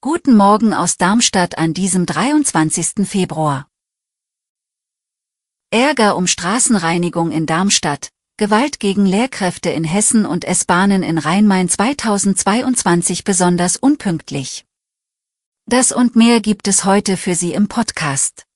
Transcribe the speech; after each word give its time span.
Guten 0.00 0.36
Morgen 0.36 0.72
aus 0.72 0.96
Darmstadt 0.96 1.58
an 1.58 1.74
diesem 1.74 2.06
23. 2.06 3.04
Februar. 3.04 3.68
Ärger 5.70 6.14
um 6.16 6.28
Straßenreinigung 6.28 7.32
in 7.32 7.46
Darmstadt, 7.46 8.10
Gewalt 8.36 8.78
gegen 8.78 9.04
Lehrkräfte 9.04 9.70
in 9.70 9.82
Hessen 9.82 10.26
und 10.26 10.44
S-Bahnen 10.44 11.02
in 11.02 11.18
Rhein-Main 11.18 11.68
2022 11.68 13.24
besonders 13.24 13.76
unpünktlich. 13.76 14.64
Das 15.66 15.90
und 15.90 16.14
mehr 16.14 16.40
gibt 16.40 16.68
es 16.68 16.84
heute 16.84 17.16
für 17.16 17.34
Sie 17.34 17.52
im 17.52 17.66
Podcast. 17.66 18.46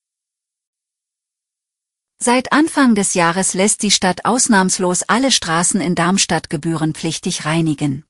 Seit 2.22 2.52
Anfang 2.52 2.94
des 2.94 3.14
Jahres 3.14 3.54
lässt 3.54 3.82
die 3.82 3.90
Stadt 3.90 4.24
ausnahmslos 4.24 5.02
alle 5.02 5.32
Straßen 5.32 5.80
in 5.80 5.96
Darmstadt 5.96 6.48
gebührenpflichtig 6.48 7.44
reinigen. 7.44 8.04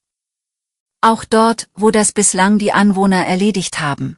Auch 1.05 1.27
dort, 1.27 1.69
wo 1.75 1.91
das 1.91 2.13
bislang 2.13 2.57
die 2.57 2.73
Anwohner 2.73 3.27
erledigt 3.27 3.79
haben. 3.79 4.17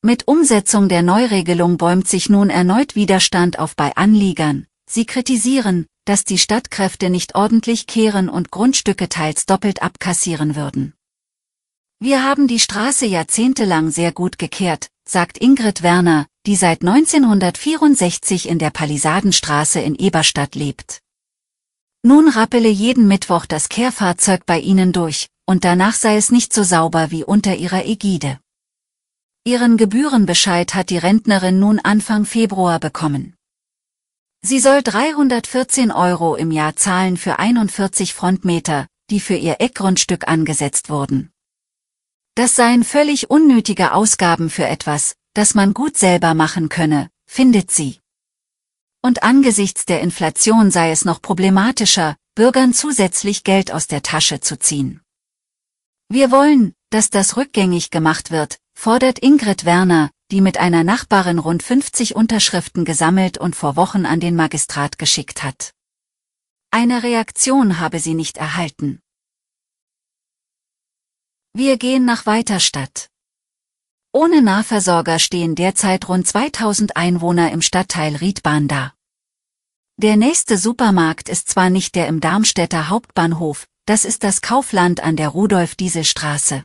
Mit 0.00 0.28
Umsetzung 0.28 0.88
der 0.88 1.02
Neuregelung 1.02 1.76
bäumt 1.76 2.06
sich 2.06 2.28
nun 2.28 2.50
erneut 2.50 2.94
Widerstand 2.94 3.58
auf 3.58 3.74
bei 3.74 3.96
Anliegern. 3.96 4.68
Sie 4.88 5.06
kritisieren, 5.06 5.86
dass 6.04 6.22
die 6.22 6.38
Stadtkräfte 6.38 7.10
nicht 7.10 7.34
ordentlich 7.34 7.88
kehren 7.88 8.28
und 8.28 8.52
Grundstücke 8.52 9.08
teils 9.08 9.44
doppelt 9.44 9.82
abkassieren 9.82 10.54
würden. 10.54 10.94
Wir 11.98 12.22
haben 12.22 12.46
die 12.46 12.60
Straße 12.60 13.06
jahrzehntelang 13.06 13.90
sehr 13.90 14.12
gut 14.12 14.38
gekehrt, 14.38 14.86
sagt 15.04 15.36
Ingrid 15.38 15.82
Werner, 15.82 16.26
die 16.46 16.54
seit 16.54 16.82
1964 16.82 18.48
in 18.48 18.60
der 18.60 18.70
Palisadenstraße 18.70 19.80
in 19.80 19.96
Eberstadt 19.96 20.54
lebt. 20.54 21.00
Nun 22.04 22.28
rappele 22.28 22.68
jeden 22.68 23.08
Mittwoch 23.08 23.46
das 23.46 23.68
Kehrfahrzeug 23.68 24.46
bei 24.46 24.60
ihnen 24.60 24.92
durch, 24.92 25.28
und 25.46 25.64
danach 25.64 25.94
sei 25.94 26.16
es 26.16 26.30
nicht 26.30 26.52
so 26.52 26.62
sauber 26.62 27.10
wie 27.10 27.24
unter 27.24 27.56
ihrer 27.56 27.84
Ägide. 27.84 28.38
Ihren 29.44 29.76
Gebührenbescheid 29.76 30.74
hat 30.74 30.90
die 30.90 30.98
Rentnerin 30.98 31.58
nun 31.58 31.80
Anfang 31.80 32.24
Februar 32.24 32.78
bekommen. 32.78 33.34
Sie 34.40 34.60
soll 34.60 34.82
314 34.82 35.90
Euro 35.92 36.36
im 36.36 36.50
Jahr 36.50 36.74
zahlen 36.76 37.16
für 37.16 37.38
41 37.38 38.14
Frontmeter, 38.14 38.86
die 39.10 39.20
für 39.20 39.36
ihr 39.36 39.60
Eckgrundstück 39.60 40.26
angesetzt 40.26 40.90
wurden. 40.90 41.30
Das 42.34 42.54
seien 42.54 42.82
völlig 42.82 43.30
unnötige 43.30 43.92
Ausgaben 43.92 44.48
für 44.48 44.66
etwas, 44.66 45.14
das 45.34 45.54
man 45.54 45.74
gut 45.74 45.98
selber 45.98 46.34
machen 46.34 46.70
könne, 46.70 47.10
findet 47.26 47.70
sie. 47.70 48.00
Und 49.02 49.22
angesichts 49.22 49.84
der 49.84 50.00
Inflation 50.00 50.70
sei 50.70 50.92
es 50.92 51.04
noch 51.04 51.20
problematischer, 51.20 52.16
Bürgern 52.34 52.72
zusätzlich 52.72 53.44
Geld 53.44 53.70
aus 53.70 53.86
der 53.86 54.02
Tasche 54.02 54.40
zu 54.40 54.58
ziehen. 54.58 55.01
Wir 56.12 56.30
wollen, 56.30 56.74
dass 56.90 57.08
das 57.08 57.38
rückgängig 57.38 57.88
gemacht 57.88 58.30
wird, 58.30 58.58
fordert 58.74 59.20
Ingrid 59.20 59.64
Werner, 59.64 60.10
die 60.30 60.42
mit 60.42 60.58
einer 60.58 60.84
Nachbarin 60.84 61.38
rund 61.38 61.62
50 61.62 62.14
Unterschriften 62.14 62.84
gesammelt 62.84 63.38
und 63.38 63.56
vor 63.56 63.76
Wochen 63.76 64.04
an 64.04 64.20
den 64.20 64.36
Magistrat 64.36 64.98
geschickt 64.98 65.42
hat. 65.42 65.72
Eine 66.70 67.02
Reaktion 67.02 67.80
habe 67.80 67.98
sie 67.98 68.12
nicht 68.12 68.36
erhalten. 68.36 69.00
Wir 71.54 71.78
gehen 71.78 72.04
nach 72.04 72.26
Weiterstadt. 72.26 73.08
Ohne 74.12 74.42
Nahversorger 74.42 75.18
stehen 75.18 75.54
derzeit 75.54 76.10
rund 76.10 76.26
2000 76.26 76.94
Einwohner 76.94 77.52
im 77.52 77.62
Stadtteil 77.62 78.16
Riedbahn 78.16 78.68
da. 78.68 78.92
Der 79.96 80.18
nächste 80.18 80.58
Supermarkt 80.58 81.30
ist 81.30 81.48
zwar 81.48 81.70
nicht 81.70 81.94
der 81.94 82.06
im 82.08 82.20
Darmstädter 82.20 82.90
Hauptbahnhof, 82.90 83.66
das 83.86 84.04
ist 84.04 84.22
das 84.22 84.40
Kaufland 84.40 85.02
an 85.02 85.16
der 85.16 85.28
Rudolf-Diesel-Straße. 85.28 86.64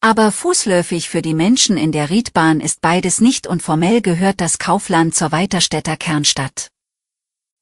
Aber 0.00 0.32
fußläufig 0.32 1.08
für 1.08 1.22
die 1.22 1.32
Menschen 1.32 1.76
in 1.76 1.92
der 1.92 2.10
Riedbahn 2.10 2.60
ist 2.60 2.80
beides 2.80 3.20
nicht 3.20 3.46
und 3.46 3.62
formell 3.62 4.02
gehört 4.02 4.40
das 4.40 4.58
Kaufland 4.58 5.14
zur 5.14 5.32
Weiterstädter 5.32 5.96
Kernstadt. 5.96 6.68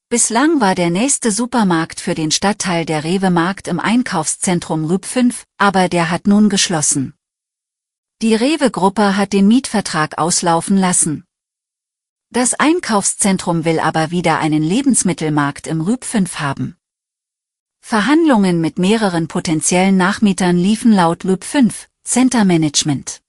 Bislang 0.08 0.60
war 0.60 0.74
der 0.74 0.90
nächste 0.90 1.30
Supermarkt 1.30 2.00
für 2.00 2.16
den 2.16 2.32
Stadtteil 2.32 2.84
der 2.84 3.04
Rewe-Markt 3.04 3.68
im 3.68 3.78
Einkaufszentrum 3.78 4.86
Rüb 4.86 5.04
5, 5.04 5.44
aber 5.58 5.88
der 5.88 6.10
hat 6.10 6.26
nun 6.26 6.48
geschlossen. 6.48 7.14
Die 8.20 8.34
Rewe-Gruppe 8.34 9.16
hat 9.16 9.32
den 9.32 9.46
Mietvertrag 9.46 10.18
auslaufen 10.18 10.76
lassen. 10.76 11.24
Das 12.32 12.54
Einkaufszentrum 12.54 13.64
will 13.64 13.78
aber 13.78 14.10
wieder 14.10 14.40
einen 14.40 14.62
Lebensmittelmarkt 14.62 15.66
im 15.68 15.80
Rüb 15.80 16.04
5 16.04 16.40
haben. 16.40 16.79
Verhandlungen 17.90 18.60
mit 18.60 18.78
mehreren 18.78 19.26
potenziellen 19.26 19.96
Nachmietern 19.96 20.56
liefen 20.56 20.92
laut 20.92 21.24
Rüb 21.24 21.42
5, 21.42 21.88
Center 22.04 22.44
Management. 22.44 23.20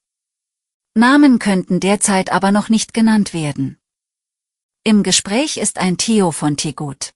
Namen 0.94 1.40
könnten 1.40 1.80
derzeit 1.80 2.32
aber 2.32 2.52
noch 2.52 2.70
nicht 2.70 2.94
genannt 2.94 3.34
werden. 3.34 3.80
Im 4.84 5.02
Gespräch 5.02 5.58
ist 5.58 5.80
ein 5.80 5.98
Theo 5.98 6.32
von 6.32 6.58
Tegut. 6.58 7.14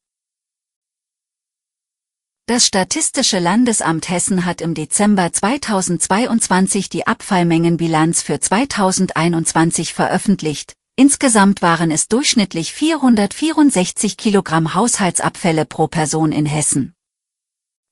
Das 2.47 2.65
Statistische 2.65 3.37
Landesamt 3.37 4.09
Hessen 4.09 4.45
hat 4.45 4.61
im 4.61 4.73
Dezember 4.73 5.31
2022 5.31 6.89
die 6.89 7.05
Abfallmengenbilanz 7.05 8.23
für 8.23 8.39
2021 8.39 9.93
veröffentlicht. 9.93 10.73
Insgesamt 10.95 11.61
waren 11.61 11.91
es 11.91 12.07
durchschnittlich 12.07 12.73
464 12.73 14.17
Kilogramm 14.17 14.73
Haushaltsabfälle 14.73 15.65
pro 15.65 15.87
Person 15.87 16.31
in 16.31 16.45
Hessen. 16.45 16.95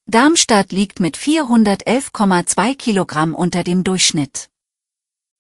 Darmstadt 0.06 0.72
liegt 0.72 1.00
mit 1.00 1.18
411,2 1.18 2.76
Kilogramm 2.76 3.34
unter 3.34 3.64
dem 3.64 3.84
Durchschnitt. 3.84 4.52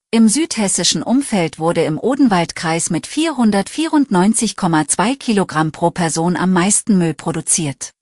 Im 0.09 0.27
südhessischen 0.29 1.03
Umfeld 1.03 1.59
wurde 1.59 1.83
im 1.83 1.99
Odenwaldkreis 1.99 2.89
mit 2.89 3.05
494,2 3.05 5.17
Kilogramm 5.17 5.71
pro 5.71 5.91
Person 5.91 6.35
am 6.37 6.53
meisten 6.53 6.97
Müll 6.97 7.13
produziert. 7.13 7.93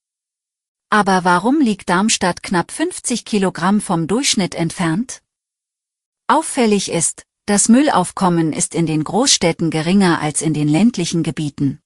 Aber 0.90 1.24
warum 1.24 1.62
liegt 1.62 1.90
Darmstadt 1.90 2.44
knapp 2.44 2.72
50 2.72 3.26
Kilogramm 3.26 3.82
vom 3.82 4.08
Durchschnitt 4.08 4.56
entfernt? 4.56 5.22
Auffällig 6.28 6.92
ist, 6.92 7.24
das 7.48 7.70
Müllaufkommen 7.70 8.54
ist 8.54 8.76
in 8.76 8.86
den 8.86 9.04
Großstädten 9.04 9.72
geringer 9.72 10.22
als 10.22 10.42
in 10.42 10.54
den 10.54 10.68
ländlichen 10.68 11.24
Gebieten. 11.24 11.80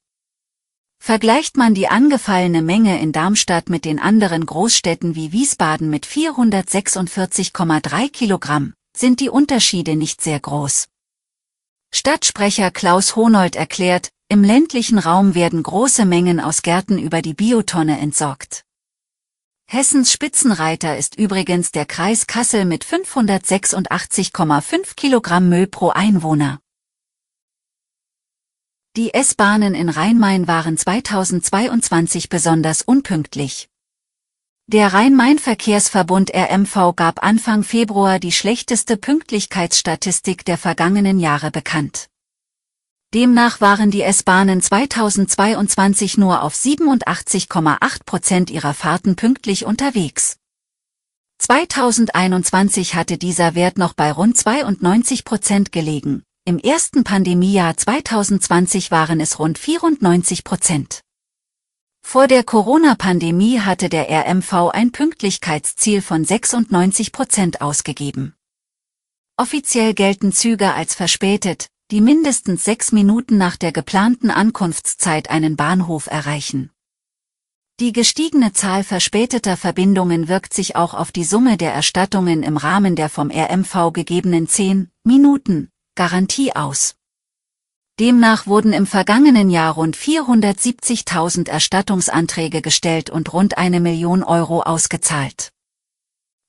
Vergleicht 1.05 1.55
man 1.55 1.75
die 1.75 1.87
angefallene 1.87 2.63
Menge 2.63 2.99
in 2.99 3.11
Darmstadt 3.11 3.69
mit 3.69 3.85
den 3.85 3.99
anderen 3.99 4.43
Großstädten 4.43 5.13
wie 5.13 5.31
Wiesbaden 5.31 5.91
mit 5.91 6.07
446,3 6.07 8.11
Kilogramm, 8.11 8.73
sind 8.97 9.19
die 9.19 9.29
Unterschiede 9.29 9.95
nicht 9.95 10.21
sehr 10.21 10.39
groß. 10.39 10.87
Stadtsprecher 11.93 12.71
Klaus 12.71 13.15
Honold 13.15 13.55
erklärt, 13.55 14.09
im 14.29 14.43
ländlichen 14.43 14.97
Raum 14.97 15.35
werden 15.35 15.61
große 15.61 16.05
Mengen 16.05 16.39
aus 16.39 16.63
Gärten 16.63 16.97
über 16.97 17.21
die 17.21 17.35
Biotonne 17.35 17.99
entsorgt. 17.99 18.63
Hessens 19.67 20.11
Spitzenreiter 20.11 20.97
ist 20.97 21.19
übrigens 21.19 21.71
der 21.71 21.85
Kreis 21.85 22.25
Kassel 22.25 22.65
mit 22.65 22.83
586,5 22.83 24.95
Kilogramm 24.95 25.49
Müll 25.49 25.67
pro 25.67 25.89
Einwohner. 25.89 26.61
Die 28.97 29.13
S-Bahnen 29.13 29.75
in 29.75 29.89
Rhein-Main 29.89 30.47
waren 30.47 30.77
2022 30.77 32.29
besonders 32.29 32.81
unpünktlich. 32.81 33.67
Der 34.67 34.93
Rhein-Main-Verkehrsverbund 34.93 36.31
RMV 36.33 36.95
gab 36.95 37.21
Anfang 37.21 37.63
Februar 37.63 38.19
die 38.19 38.31
schlechteste 38.31 38.95
Pünktlichkeitsstatistik 38.95 40.45
der 40.45 40.57
vergangenen 40.57 41.19
Jahre 41.19 41.51
bekannt. 41.51 42.07
Demnach 43.13 43.59
waren 43.59 43.91
die 43.91 44.01
S-Bahnen 44.01 44.61
2022 44.61 46.17
nur 46.17 46.41
auf 46.41 46.55
87,8 46.55 48.05
Prozent 48.05 48.49
ihrer 48.49 48.73
Fahrten 48.73 49.17
pünktlich 49.17 49.65
unterwegs. 49.65 50.37
2021 51.39 52.95
hatte 52.95 53.17
dieser 53.17 53.55
Wert 53.55 53.77
noch 53.77 53.93
bei 53.93 54.13
rund 54.13 54.37
92 54.37 55.25
Prozent 55.25 55.73
gelegen. 55.73 56.23
Im 56.47 56.59
ersten 56.59 57.03
Pandemiejahr 57.03 57.75
2020 57.75 58.91
waren 58.91 59.19
es 59.19 59.39
rund 59.39 59.57
94 59.57 60.43
Prozent. 60.43 61.01
Vor 62.05 62.27
der 62.27 62.43
Corona-Pandemie 62.43 63.61
hatte 63.61 63.89
der 63.89 64.11
RMV 64.11 64.69
ein 64.71 64.91
Pünktlichkeitsziel 64.91 66.03
von 66.03 66.23
96 66.23 67.11
Prozent 67.11 67.61
ausgegeben. 67.61 68.35
Offiziell 69.37 69.95
gelten 69.95 70.31
Züge 70.33 70.75
als 70.75 70.93
verspätet, 70.93 71.69
die 71.89 71.99
mindestens 71.99 72.63
sechs 72.63 72.91
Minuten 72.91 73.39
nach 73.39 73.57
der 73.57 73.71
geplanten 73.71 74.29
Ankunftszeit 74.29 75.31
einen 75.31 75.55
Bahnhof 75.55 76.05
erreichen. 76.05 76.69
Die 77.79 77.91
gestiegene 77.91 78.53
Zahl 78.53 78.83
verspäteter 78.83 79.57
Verbindungen 79.57 80.27
wirkt 80.27 80.53
sich 80.53 80.75
auch 80.75 80.93
auf 80.93 81.11
die 81.11 81.23
Summe 81.23 81.57
der 81.57 81.73
Erstattungen 81.73 82.43
im 82.43 82.57
Rahmen 82.57 82.95
der 82.95 83.09
vom 83.09 83.31
RMV 83.31 83.91
gegebenen 83.93 84.47
10 84.47 84.91
Minuten 85.03 85.71
Garantie 85.95 86.53
aus. 86.53 86.95
Demnach 88.01 88.47
wurden 88.47 88.73
im 88.73 88.85
vergangenen 88.85 89.49
Jahr 89.49 89.73
rund 89.75 89.95
470.000 89.95 91.47
Erstattungsanträge 91.47 92.61
gestellt 92.61 93.09
und 93.09 93.31
rund 93.31 93.57
eine 93.57 93.79
Million 93.79 94.21
Euro 94.21 94.61
ausgezahlt. 94.61 95.51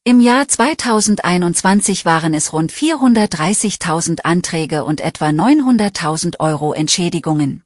Im 0.02 0.20
Jahr 0.20 0.48
2021 0.48 2.04
waren 2.04 2.34
es 2.34 2.52
rund 2.52 2.72
430.000 2.72 4.22
Anträge 4.22 4.84
und 4.84 5.00
etwa 5.00 5.26
900.000 5.26 6.40
Euro 6.40 6.72
Entschädigungen. 6.72 7.62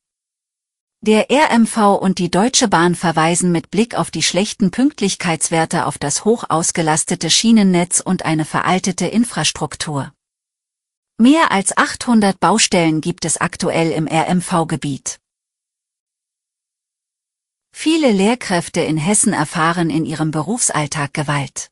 Der 1.00 1.28
RMV 1.30 1.98
und 1.98 2.18
die 2.18 2.30
Deutsche 2.30 2.68
Bahn 2.68 2.94
verweisen 2.94 3.52
mit 3.52 3.70
Blick 3.70 3.94
auf 3.94 4.10
die 4.10 4.22
schlechten 4.22 4.70
Pünktlichkeitswerte 4.70 5.86
auf 5.86 5.96
das 5.96 6.26
hoch 6.26 6.44
ausgelastete 6.50 7.30
Schienennetz 7.30 8.00
und 8.00 8.26
eine 8.26 8.44
veraltete 8.44 9.06
Infrastruktur. 9.06 10.12
Mehr 11.20 11.52
als 11.52 11.76
800 11.76 12.40
Baustellen 12.40 13.02
gibt 13.02 13.26
es 13.26 13.36
aktuell 13.36 13.90
im 13.90 14.08
RMV-Gebiet. 14.08 15.18
Viele 17.76 18.10
Lehrkräfte 18.10 18.80
in 18.80 18.96
Hessen 18.96 19.34
erfahren 19.34 19.90
in 19.90 20.06
ihrem 20.06 20.30
Berufsalltag 20.30 21.12
Gewalt. 21.12 21.68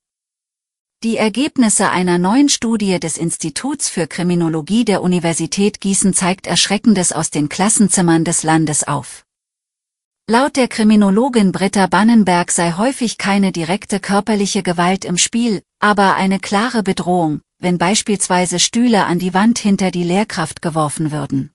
Die 1.02 1.16
Ergebnisse 1.16 1.88
einer 1.88 2.18
neuen 2.18 2.50
Studie 2.50 3.00
des 3.00 3.16
Instituts 3.16 3.88
für 3.88 4.06
Kriminologie 4.06 4.84
der 4.84 5.00
Universität 5.00 5.80
Gießen 5.80 6.12
zeigt 6.12 6.46
Erschreckendes 6.46 7.12
aus 7.12 7.30
den 7.30 7.48
Klassenzimmern 7.48 8.26
des 8.26 8.42
Landes 8.42 8.86
auf. 8.86 9.24
Laut 10.28 10.56
der 10.56 10.68
Kriminologin 10.68 11.52
Britta 11.52 11.86
Bannenberg 11.86 12.50
sei 12.50 12.72
häufig 12.72 13.16
keine 13.16 13.50
direkte 13.50 13.98
körperliche 13.98 14.62
Gewalt 14.62 15.06
im 15.06 15.16
Spiel, 15.16 15.62
aber 15.78 16.16
eine 16.16 16.38
klare 16.38 16.82
Bedrohung, 16.82 17.40
wenn 17.58 17.78
beispielsweise 17.78 18.58
Stühle 18.58 19.04
an 19.04 19.18
die 19.18 19.34
Wand 19.34 19.58
hinter 19.58 19.90
die 19.90 20.04
Lehrkraft 20.04 20.62
geworfen 20.62 21.10
würden. 21.10 21.52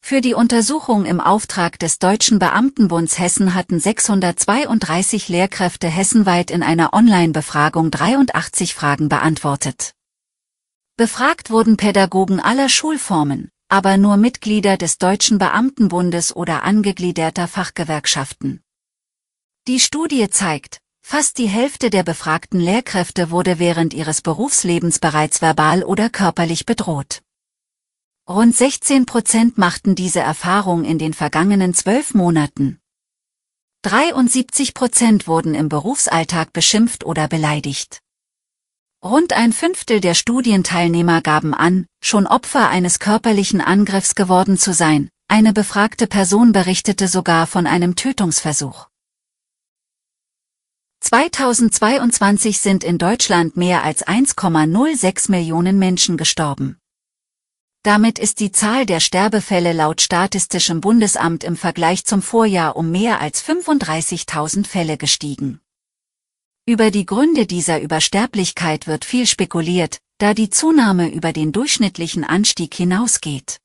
Für 0.00 0.20
die 0.20 0.34
Untersuchung 0.34 1.06
im 1.06 1.18
Auftrag 1.18 1.78
des 1.78 1.98
Deutschen 1.98 2.38
Beamtenbunds 2.38 3.18
Hessen 3.18 3.54
hatten 3.54 3.80
632 3.80 5.30
Lehrkräfte 5.30 5.88
hessenweit 5.88 6.50
in 6.50 6.62
einer 6.62 6.92
Online-Befragung 6.92 7.90
83 7.90 8.74
Fragen 8.74 9.08
beantwortet. 9.08 9.94
Befragt 10.98 11.50
wurden 11.50 11.78
Pädagogen 11.78 12.38
aller 12.38 12.68
Schulformen, 12.68 13.48
aber 13.68 13.96
nur 13.96 14.18
Mitglieder 14.18 14.76
des 14.76 14.98
Deutschen 14.98 15.38
Beamtenbundes 15.38 16.36
oder 16.36 16.64
angegliederter 16.64 17.48
Fachgewerkschaften. 17.48 18.62
Die 19.66 19.80
Studie 19.80 20.28
zeigt, 20.28 20.82
Fast 21.06 21.36
die 21.36 21.48
Hälfte 21.48 21.90
der 21.90 22.02
befragten 22.02 22.58
Lehrkräfte 22.58 23.30
wurde 23.30 23.58
während 23.58 23.92
ihres 23.92 24.22
Berufslebens 24.22 24.98
bereits 24.98 25.42
verbal 25.42 25.84
oder 25.84 26.08
körperlich 26.08 26.64
bedroht. 26.64 27.20
Rund 28.26 28.56
16 28.56 29.04
Prozent 29.04 29.58
machten 29.58 29.94
diese 29.94 30.20
Erfahrung 30.20 30.82
in 30.82 30.98
den 30.98 31.12
vergangenen 31.12 31.74
zwölf 31.74 32.14
Monaten. 32.14 32.80
73 33.82 34.72
Prozent 34.72 35.28
wurden 35.28 35.54
im 35.54 35.68
Berufsalltag 35.68 36.54
beschimpft 36.54 37.04
oder 37.04 37.28
beleidigt. 37.28 38.00
Rund 39.04 39.34
ein 39.34 39.52
Fünftel 39.52 40.00
der 40.00 40.14
Studienteilnehmer 40.14 41.20
gaben 41.20 41.52
an, 41.52 41.84
schon 42.02 42.26
Opfer 42.26 42.70
eines 42.70 42.98
körperlichen 42.98 43.60
Angriffs 43.60 44.14
geworden 44.14 44.56
zu 44.56 44.72
sein, 44.72 45.10
eine 45.28 45.52
befragte 45.52 46.06
Person 46.06 46.52
berichtete 46.52 47.08
sogar 47.08 47.46
von 47.46 47.66
einem 47.66 47.94
Tötungsversuch. 47.94 48.88
2022 51.04 52.58
sind 52.60 52.82
in 52.82 52.96
Deutschland 52.96 53.58
mehr 53.58 53.84
als 53.84 54.06
1,06 54.06 55.30
Millionen 55.30 55.78
Menschen 55.78 56.16
gestorben. 56.16 56.78
Damit 57.82 58.18
ist 58.18 58.40
die 58.40 58.52
Zahl 58.52 58.86
der 58.86 59.00
Sterbefälle 59.00 59.74
laut 59.74 60.00
Statistischem 60.00 60.80
Bundesamt 60.80 61.44
im 61.44 61.58
Vergleich 61.58 62.06
zum 62.06 62.22
Vorjahr 62.22 62.74
um 62.74 62.90
mehr 62.90 63.20
als 63.20 63.44
35.000 63.44 64.66
Fälle 64.66 64.96
gestiegen. 64.96 65.60
Über 66.64 66.90
die 66.90 67.04
Gründe 67.04 67.44
dieser 67.44 67.82
Übersterblichkeit 67.82 68.86
wird 68.86 69.04
viel 69.04 69.26
spekuliert, 69.26 69.98
da 70.16 70.32
die 70.32 70.48
Zunahme 70.48 71.12
über 71.12 71.34
den 71.34 71.52
durchschnittlichen 71.52 72.24
Anstieg 72.24 72.74
hinausgeht. 72.74 73.58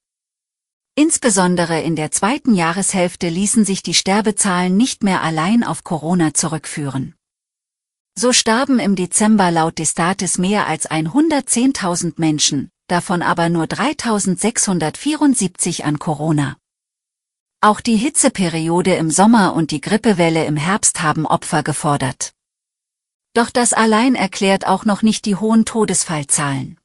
Insbesondere 0.96 1.80
in 1.82 1.96
der 1.96 2.12
zweiten 2.12 2.54
Jahreshälfte 2.54 3.30
ließen 3.30 3.64
sich 3.64 3.82
die 3.82 3.94
Sterbezahlen 3.94 4.76
nicht 4.76 5.04
mehr 5.04 5.24
allein 5.24 5.64
auf 5.64 5.86
Corona 5.86 6.34
zurückführen. 6.34 7.16
So 8.22 8.34
starben 8.34 8.80
im 8.80 8.98
Dezember 8.98 9.50
laut 9.50 9.80
des 9.80 9.92
Staates 9.92 10.38
mehr 10.38 10.68
als 10.68 10.92
110.000 10.92 12.16
Menschen, 12.18 12.70
davon 12.88 13.22
aber 13.22 13.48
nur 13.48 13.64
3.674 13.64 15.84
an 15.84 16.00
Corona. 16.00 16.58
Auch 17.62 17.80
die 17.80 17.96
Hitzeperiode 17.96 18.96
im 18.96 19.10
Sommer 19.10 19.54
und 19.54 19.72
die 19.72 19.80
Grippewelle 19.80 20.44
im 20.44 20.58
Herbst 20.58 21.02
haben 21.02 21.26
Opfer 21.26 21.64
gefordert. 21.64 22.34
Doch 23.34 23.50
das 23.50 23.72
allein 23.72 24.16
erklärt 24.16 24.68
auch 24.68 24.84
noch 24.84 25.02
nicht 25.02 25.24
die 25.24 25.38
hohen 25.38 25.64
Todesfallzahlen. 25.64 26.78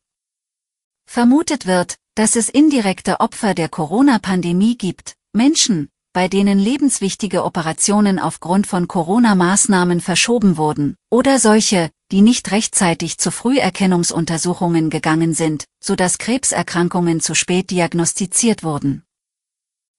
Vermutet 1.04 1.66
wird, 1.66 1.96
dass 2.14 2.36
es 2.36 2.48
indirekte 2.48 3.18
Opfer 3.18 3.54
der 3.54 3.68
Corona-Pandemie 3.68 4.78
gibt, 4.78 5.16
Menschen, 5.32 5.90
bei 6.14 6.28
denen 6.28 6.58
lebenswichtige 6.58 7.44
Operationen 7.44 8.18
aufgrund 8.18 8.66
von 8.66 8.88
Corona-Maßnahmen 8.88 10.00
verschoben 10.00 10.56
wurden, 10.56 10.96
oder 11.10 11.38
solche, 11.40 11.90
die 12.12 12.22
nicht 12.22 12.52
rechtzeitig 12.52 13.18
zu 13.18 13.32
Früherkennungsuntersuchungen 13.32 14.88
gegangen 14.90 15.34
sind, 15.34 15.64
sodass 15.82 16.18
Krebserkrankungen 16.18 17.20
zu 17.20 17.34
spät 17.34 17.70
diagnostiziert 17.70 18.62
wurden. 18.62 19.02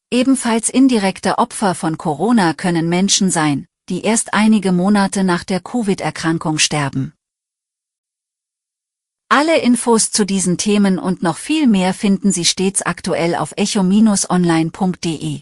Ebenfalls 0.09 0.69
indirekte 0.69 1.37
Opfer 1.37 1.75
von 1.75 1.97
Corona 1.97 2.53
können 2.53 2.87
Menschen 2.87 3.29
sein, 3.29 3.67
die 3.89 4.03
erst 4.03 4.33
einige 4.33 4.71
Monate 4.71 5.25
nach 5.25 5.43
der 5.43 5.59
Covid-Erkrankung 5.59 6.59
sterben. 6.59 7.13
Alle 9.27 9.59
Infos 9.59 10.11
zu 10.11 10.25
diesen 10.25 10.57
Themen 10.57 10.97
und 10.97 11.23
noch 11.23 11.35
viel 11.35 11.67
mehr 11.67 11.93
finden 11.93 12.31
Sie 12.31 12.45
stets 12.45 12.83
aktuell 12.83 13.35
auf 13.35 13.53
echo-online.de. 13.57 15.41